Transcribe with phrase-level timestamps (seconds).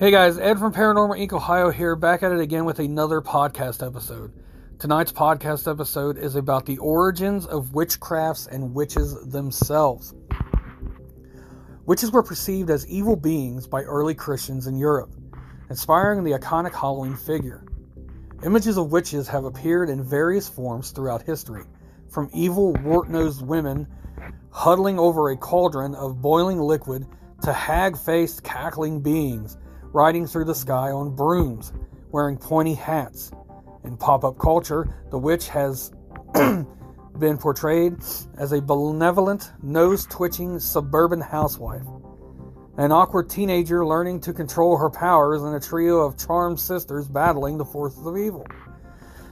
[0.00, 1.34] Hey guys, Ed from Paranormal Inc.
[1.34, 4.32] Ohio here, back at it again with another podcast episode.
[4.78, 10.14] Tonight's podcast episode is about the origins of witchcrafts and witches themselves.
[11.84, 15.10] Witches were perceived as evil beings by early Christians in Europe,
[15.68, 17.66] inspiring the iconic Halloween figure.
[18.42, 21.64] Images of witches have appeared in various forms throughout history,
[22.08, 23.86] from evil, wart nosed women
[24.50, 27.06] huddling over a cauldron of boiling liquid
[27.42, 29.58] to hag faced, cackling beings
[29.92, 31.72] riding through the sky on brooms,
[32.10, 33.32] wearing pointy hats.
[33.84, 35.92] In pop up culture, the witch has
[37.18, 37.94] been portrayed
[38.38, 41.86] as a benevolent, nose twitching suburban housewife.
[42.76, 47.58] An awkward teenager learning to control her powers and a trio of charmed sisters battling
[47.58, 48.46] the forces of evil.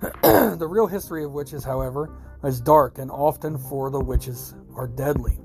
[0.22, 2.10] the real history of witches, however,
[2.44, 5.38] is dark and often for the witches are deadly.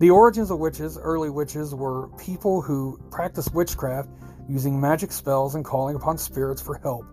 [0.00, 4.08] The origins of witches, early witches, were people who practiced witchcraft
[4.48, 7.06] using magic spells and calling upon spirits for help,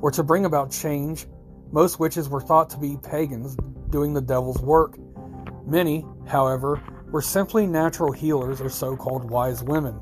[0.00, 1.26] or to bring about change.
[1.72, 3.56] Most witches were thought to be pagans
[3.90, 4.98] doing the devil's work.
[5.66, 10.00] Many, however, were simply natural healers or so called wise women,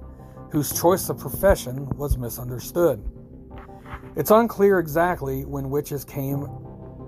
[0.50, 3.04] whose choice of profession was misunderstood.
[4.14, 6.44] It's unclear exactly when witches came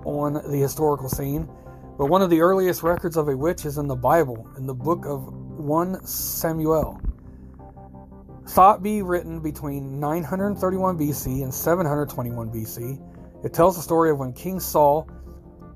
[0.04, 1.48] on the historical scene,
[1.98, 4.74] but one of the earliest records of a witch is in the Bible, in the
[4.74, 7.00] book of 1 Samuel.
[8.48, 14.32] Thought be written between 931 BC and 721 BC, it tells the story of when
[14.32, 15.08] King Saul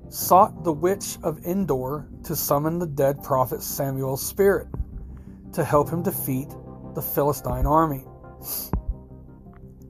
[0.09, 4.67] sought the witch of Endor to summon the dead prophet Samuel's spirit
[5.53, 6.49] to help him defeat
[6.95, 8.05] the Philistine army.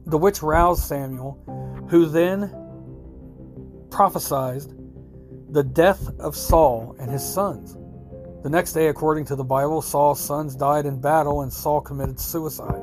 [0.05, 2.55] The witch roused Samuel, who then
[3.89, 4.63] prophesied
[5.51, 7.77] the death of Saul and his sons.
[8.41, 12.19] The next day, according to the Bible, Saul's sons died in battle and Saul committed
[12.19, 12.81] suicide.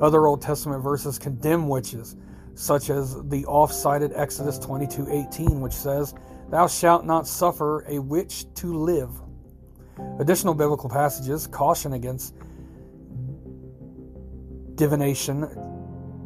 [0.00, 2.16] Other Old Testament verses condemn witches,
[2.54, 6.14] such as the off-cited Exodus 22:18, which says,
[6.50, 9.10] "Thou shalt not suffer a witch to live."
[10.18, 12.34] Additional biblical passages caution against
[14.76, 15.46] divination,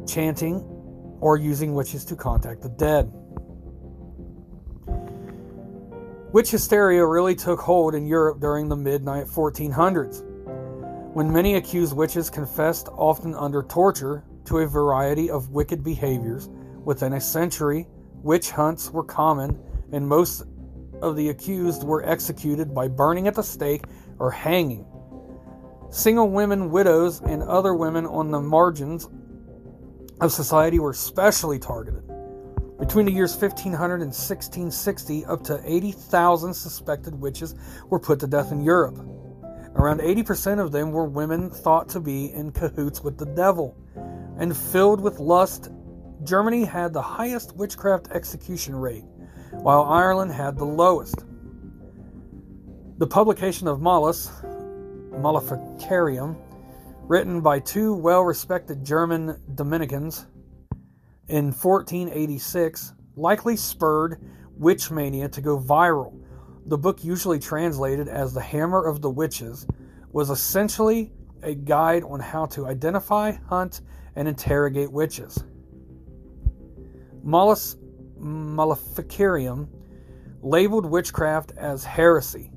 [0.05, 0.63] chanting,
[1.19, 3.11] or using witches to contact the dead.
[6.33, 10.23] Witch hysteria really took hold in Europe during the mid 1400s,
[11.13, 16.49] when many accused witches confessed, often under torture, to a variety of wicked behaviors.
[16.85, 17.85] Within a century,
[18.23, 19.61] witch hunts were common,
[19.91, 20.45] and most
[21.03, 23.83] of the accused were executed by burning at the stake
[24.17, 24.87] or hanging.
[25.91, 29.07] Single women, widows, and other women on the margins
[30.19, 32.03] of society were specially targeted.
[32.83, 37.55] Between the years 1500 and 1660, up to 80,000 suspected witches
[37.89, 38.97] were put to death in Europe.
[39.75, 43.77] Around 80% of them were women thought to be in cahoots with the devil.
[44.37, 45.71] And filled with lust,
[46.25, 49.05] Germany had the highest witchcraft execution rate,
[49.51, 51.23] while Ireland had the lowest.
[52.97, 54.29] The publication of Malleus,
[55.21, 56.35] Maleficarum,
[57.03, 60.25] written by two well respected German Dominicans,
[61.33, 64.21] in 1486 likely spurred
[64.55, 66.13] Witch Mania to go viral.
[66.67, 69.65] The book, usually translated as The Hammer of the Witches,
[70.11, 71.11] was essentially
[71.41, 73.81] a guide on how to identify, hunt,
[74.15, 75.43] and interrogate witches.
[77.23, 77.77] Malleus
[78.19, 79.67] Maleficarum
[80.43, 82.51] labeled witchcraft as heresy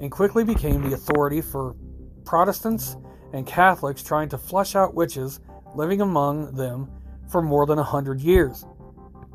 [0.00, 1.76] and quickly became the authority for
[2.24, 2.96] Protestants
[3.32, 5.38] and Catholics trying to flush out witches
[5.76, 6.90] living among them
[7.28, 8.64] for more than a hundred years.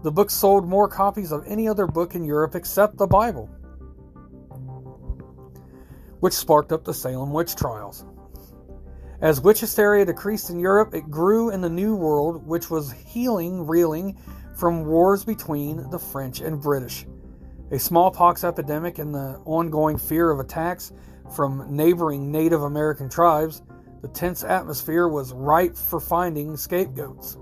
[0.03, 3.47] The book sold more copies of any other book in Europe except the Bible,
[6.19, 8.05] which sparked up the Salem witch trials.
[9.21, 13.65] As witch hysteria decreased in Europe, it grew in the New World, which was healing,
[13.65, 14.17] reeling
[14.53, 17.05] from wars between the French and British.
[17.71, 20.91] A smallpox epidemic and the ongoing fear of attacks
[21.33, 23.61] from neighboring Native American tribes,
[24.01, 27.37] the tense atmosphere was ripe for finding scapegoats.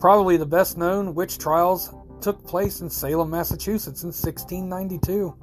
[0.00, 5.34] Probably the best known witch trials took place in Salem, Massachusetts in 1692.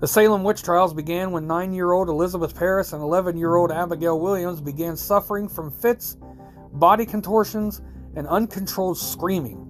[0.00, 3.70] The Salem witch trials began when nine year old Elizabeth Parris and 11 year old
[3.70, 6.16] Abigail Williams began suffering from fits,
[6.72, 7.82] body contortions,
[8.16, 9.62] and uncontrolled screaming.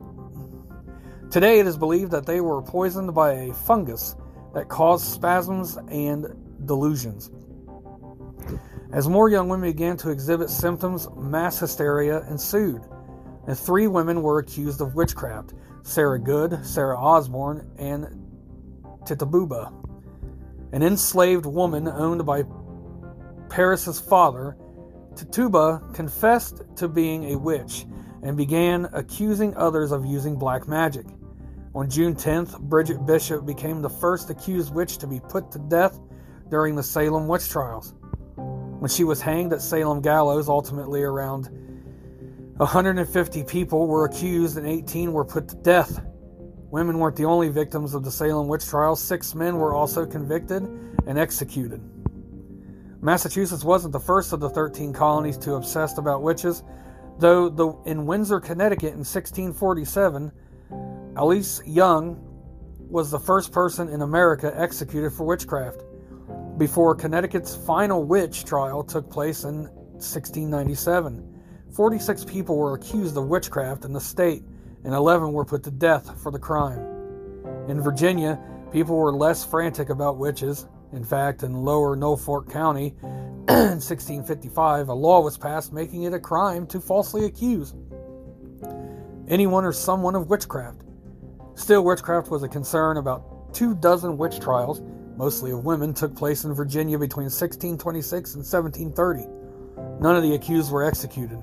[1.31, 4.17] Today, it is believed that they were poisoned by a fungus
[4.55, 6.27] that caused spasms and
[6.65, 7.31] delusions.
[8.93, 12.83] As more young women began to exhibit symptoms, mass hysteria ensued
[13.47, 18.07] and three women were accused of witchcraft Sarah Good, Sarah Osborne, and
[19.07, 19.73] Tituba.
[20.73, 22.43] An enslaved woman owned by
[23.49, 24.57] Parris's father,
[25.15, 27.87] Tituba confessed to being a witch
[28.23, 31.07] and began accusing others of using black magic.
[31.75, 36.01] On June 10th, Bridget Bishop became the first accused witch to be put to death
[36.51, 37.95] during the Salem witch trials.
[38.35, 41.49] When she was hanged at Salem Gallows, ultimately around
[42.57, 46.01] 150 people were accused and 18 were put to death.
[46.71, 50.63] Women weren't the only victims of the Salem witch trials, six men were also convicted
[51.07, 51.83] and executed.
[53.03, 56.63] Massachusetts wasn't the first of the 13 colonies to obsess about witches,
[57.19, 60.33] though the, in Windsor, Connecticut in 1647,
[61.15, 62.19] Alice Young
[62.89, 65.83] was the first person in America executed for witchcraft
[66.57, 69.65] before Connecticut's final witch trial took place in
[69.99, 71.36] 1697.
[71.77, 74.43] 46 people were accused of witchcraft in the state,
[74.85, 76.81] and 11 were put to death for the crime.
[77.69, 78.41] In Virginia,
[78.73, 80.67] people were less frantic about witches.
[80.95, 86.19] In fact, in lower Norfolk County in 1655, a law was passed making it a
[86.19, 87.75] crime to falsely accuse
[89.29, 90.81] anyone or someone of witchcraft.
[91.57, 92.97] Still, witchcraft was a concern.
[92.97, 94.81] About two dozen witch trials
[95.17, 100.01] mostly of women, took place in Virginia between 1626 and 1730.
[100.01, 101.43] None of the accused were executed.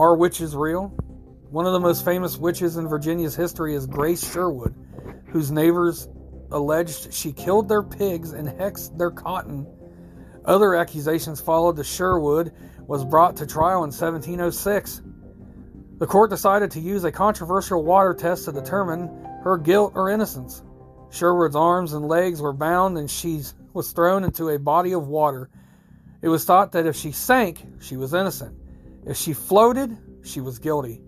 [0.00, 0.86] Are witches real?
[1.50, 4.74] One of the most famous witches in Virginia's history is Grace Sherwood,
[5.26, 6.08] whose neighbors
[6.50, 9.66] alleged she killed their pigs and hexed their cotton.
[10.46, 11.76] Other accusations followed.
[11.76, 12.54] The Sherwood
[12.86, 15.02] was brought to trial in 1706.
[15.98, 19.08] The court decided to use a controversial water test to determine
[19.42, 20.62] her guilt or innocence.
[21.10, 23.42] Sherwood's arms and legs were bound and she
[23.74, 25.50] was thrown into a body of water.
[26.22, 28.56] It was thought that if she sank, she was innocent.
[29.06, 31.02] If she floated, she was guilty.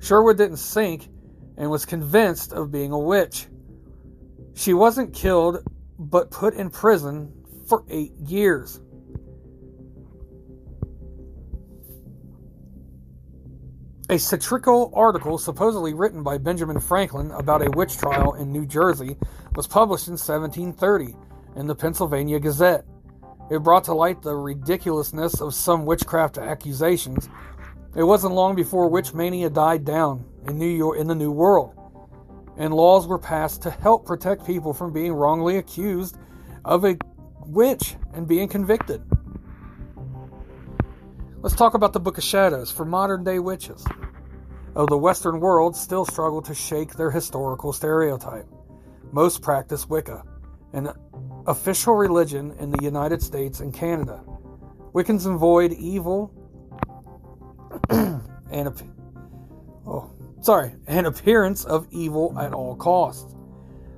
[0.00, 1.08] Sherwood didn't sink
[1.56, 3.46] and was convinced of being a witch.
[4.54, 5.62] She wasn't killed,
[5.98, 7.32] but put in prison
[7.66, 8.80] for eight years.
[14.10, 19.16] A satirical article, supposedly written by Benjamin Franklin about a witch trial in New Jersey,
[19.54, 21.14] was published in 1730
[21.56, 22.86] in the Pennsylvania Gazette.
[23.50, 27.28] It brought to light the ridiculousness of some witchcraft accusations.
[27.96, 31.74] It wasn't long before witch mania died down in New York in the New World,
[32.58, 36.18] and laws were passed to help protect people from being wrongly accused
[36.64, 36.98] of a
[37.46, 39.02] witch and being convicted.
[41.40, 43.84] Let's talk about the Book of Shadows for modern day witches.
[44.74, 48.46] Of the Western world still struggle to shake their historical stereotype.
[49.10, 50.22] Most practice Wicca,
[50.74, 50.92] an
[51.48, 54.22] official religion in the United States and Canada.
[54.92, 56.30] Wiccans avoid evil
[57.90, 58.22] and
[59.86, 60.10] oh,
[60.42, 63.34] sorry, an appearance of evil at all costs.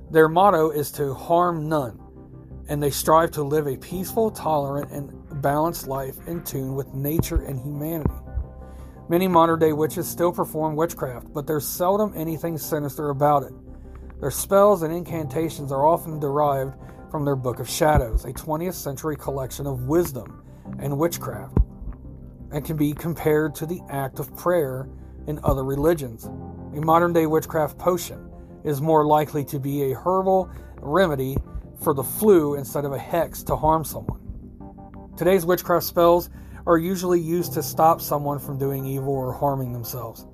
[0.09, 1.99] Their motto is to harm none,
[2.69, 7.41] and they strive to live a peaceful, tolerant, and balanced life in tune with nature
[7.43, 8.13] and humanity.
[9.09, 13.53] Many modern day witches still perform witchcraft, but there's seldom anything sinister about it.
[14.21, 16.75] Their spells and incantations are often derived
[17.11, 20.41] from their Book of Shadows, a 20th century collection of wisdom
[20.79, 21.57] and witchcraft,
[22.51, 24.89] and can be compared to the act of prayer
[25.27, 26.25] in other religions.
[26.25, 28.31] A modern day witchcraft potion
[28.63, 30.49] is more likely to be a herbal
[30.79, 31.37] remedy
[31.83, 34.19] for the flu instead of a hex to harm someone.
[35.17, 36.29] Today's witchcraft spells
[36.65, 40.25] are usually used to stop someone from doing evil or harming themselves.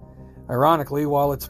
[0.50, 1.50] Ironically, while it's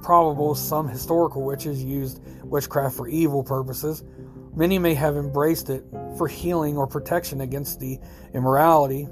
[0.00, 4.04] probable some historical witches used witchcraft for evil purposes,
[4.54, 5.84] many may have embraced it
[6.16, 7.98] for healing or protection against the
[8.34, 9.08] immorality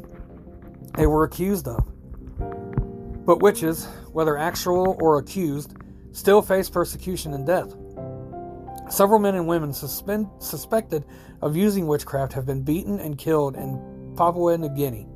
[0.97, 1.87] they were accused of.
[3.27, 5.75] But witches, whether actual or accused,
[6.13, 7.75] still face persecution and death.
[8.89, 11.05] Several men and women suspend, suspected
[11.43, 15.09] of using witchcraft have been beaten and killed in Papua New Guinea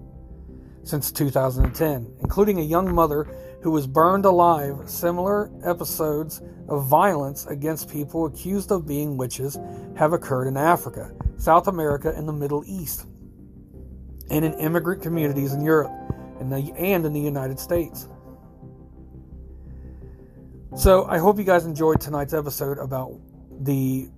[0.83, 3.27] since 2010, including a young mother
[3.63, 4.77] who was burned alive.
[4.87, 9.59] Similar episodes of violence against people accused of being witches
[9.97, 13.07] have occurred in Africa, South America, and the Middle East,
[14.31, 15.93] and in immigrant communities in Europe
[16.41, 18.09] and, the, and in the United States.
[20.77, 23.19] So, I hope you guys enjoyed tonight's episode about
[23.61, 24.09] the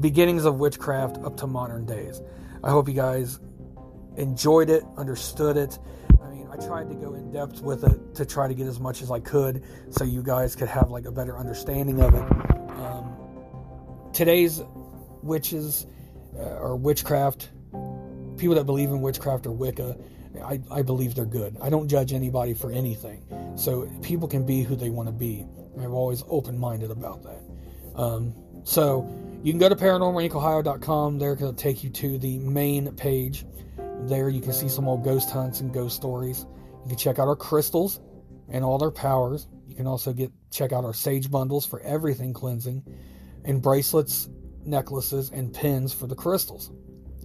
[0.00, 2.20] beginnings of witchcraft up to modern days.
[2.62, 3.38] I hope you guys
[4.16, 5.78] enjoyed it, understood it.
[6.50, 9.10] I tried to go in depth with it to try to get as much as
[9.10, 12.22] I could so you guys could have like a better understanding of it.
[12.78, 13.14] Um,
[14.12, 14.62] today's
[15.22, 15.86] witches
[16.36, 17.50] uh, or witchcraft,
[18.36, 19.96] people that believe in witchcraft or Wicca,
[20.44, 21.56] I, I believe they're good.
[21.60, 23.22] I don't judge anybody for anything.
[23.56, 25.44] So people can be who they want to be.
[25.78, 27.42] I'm always open minded about that.
[27.94, 29.08] Um, so
[29.42, 31.18] you can go to paranormalincOhio.com.
[31.18, 33.44] They're going to take you to the main page.
[34.06, 36.46] There you can see some old ghost hunts and ghost stories.
[36.82, 38.00] You can check out our crystals
[38.48, 39.46] and all their powers.
[39.66, 42.82] You can also get check out our sage bundles for everything cleansing,
[43.44, 44.28] and bracelets,
[44.64, 46.70] necklaces, and pins for the crystals.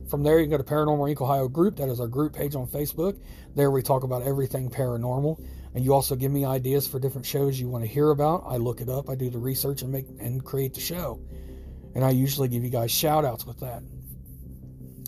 [0.09, 1.21] From there, you can go to Paranormal Inc.
[1.21, 1.77] Ohio group.
[1.77, 3.17] That is our group page on Facebook.
[3.55, 5.41] There we talk about everything paranormal,
[5.73, 8.43] and you also give me ideas for different shows you want to hear about.
[8.45, 11.21] I look it up, I do the research, and make and create the show.
[11.95, 13.83] And I usually give you guys shout outs with that.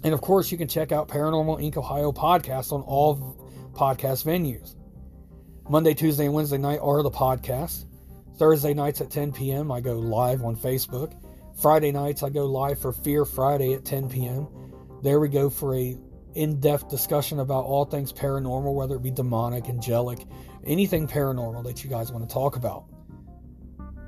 [0.06, 1.78] And of course, you can check out Paranormal Inc.
[1.78, 3.36] Ohio podcast on all
[3.74, 4.76] podcast venues.
[5.68, 7.86] Monday, Tuesday, and Wednesday night are the podcasts.
[8.38, 11.20] Thursday nights at 10 p.m., I go live on Facebook.
[11.60, 14.48] Friday nights, I go live for Fear Friday at 10 p.m.
[15.02, 15.98] There we go for a
[16.36, 20.20] in-depth discussion about all things paranormal, whether it be demonic, angelic,
[20.66, 22.86] anything paranormal that you guys want to talk about.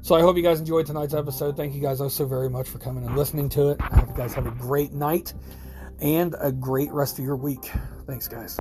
[0.01, 1.57] So I hope you guys enjoyed tonight's episode.
[1.57, 3.81] Thank you guys so very much for coming and listening to it.
[3.81, 5.33] I hope you guys have a great night
[6.01, 7.71] and a great rest of your week.
[8.05, 8.57] Thanks, guys.